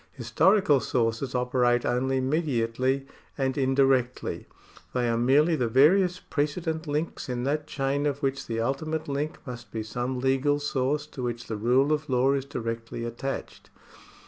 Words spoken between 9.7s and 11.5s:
be some legal source to which